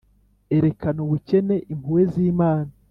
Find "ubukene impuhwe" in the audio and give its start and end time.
1.05-2.03